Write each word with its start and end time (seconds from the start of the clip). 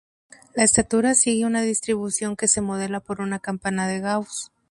La 0.55 0.63
estatura 0.63 1.13
sigue 1.13 1.45
una 1.45 1.61
distribución 1.61 2.35
que 2.35 2.47
se 2.47 2.59
modela 2.59 3.01
por 3.01 3.21
una 3.21 3.37
campana 3.37 3.87
de 3.87 3.99
Gauss. 3.99 4.51